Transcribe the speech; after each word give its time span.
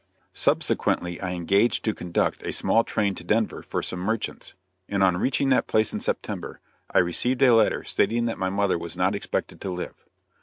Subsequently 0.33 1.21
I 1.21 1.33
engaged 1.33 1.85
to 1.85 1.93
conduct 1.93 2.41
a 2.41 2.51
small 2.51 2.83
train 2.83 3.13
to 3.13 3.23
Denver 3.23 3.61
for 3.61 3.83
some 3.83 3.99
merchants, 3.99 4.55
and 4.89 5.03
on 5.03 5.17
reaching 5.17 5.49
that 5.49 5.67
place 5.67 5.93
in 5.93 5.99
September, 5.99 6.59
I 6.89 6.97
received 6.97 7.43
a 7.43 7.53
letter 7.53 7.83
stating 7.83 8.25
that 8.25 8.39
my 8.39 8.49
mother 8.49 8.79
was 8.79 8.97
not 8.97 9.13
expected 9.13 9.61
to 9.61 9.69
live. 9.69 10.03